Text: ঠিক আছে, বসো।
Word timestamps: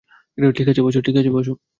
ঠিক 0.55 0.67
আছে, 0.67 0.81
বসো। 1.29 1.53